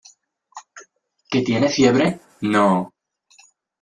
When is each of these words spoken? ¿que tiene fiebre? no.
¿que 1.29 1.43
tiene 1.43 1.69
fiebre? 1.69 2.19
no. 2.41 2.91